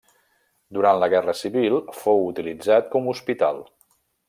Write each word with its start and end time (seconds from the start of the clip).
Durant 0.77 1.01
la 1.03 1.09
guerra 1.15 1.35
civil 1.41 1.77
fou 1.99 2.23
utilitzat 2.31 2.91
com 2.97 3.13
hospital. 3.15 3.65